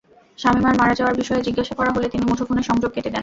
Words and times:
শামিমার 0.39 0.75
মারা 0.77 0.93
যাওয়ার 0.95 1.15
বিষয়ে 1.15 1.41
জিজ্ঞাসা 1.41 1.73
করা 1.75 1.91
হলে 1.95 2.07
তিনি 2.09 2.23
মুঠোফোনের 2.25 2.63
সংযোগ 2.63 2.91
কেটে 2.91 3.09
দেন। 3.09 3.19